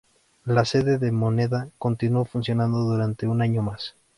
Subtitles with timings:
[0.45, 3.93] La sede de Moneda continuó funcionando durante un año más.